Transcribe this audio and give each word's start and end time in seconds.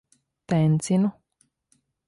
Tencinu. 0.47 1.09